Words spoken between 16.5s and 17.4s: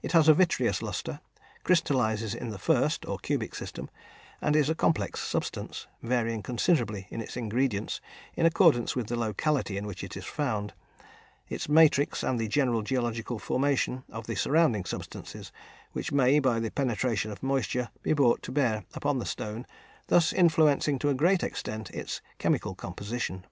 the penetration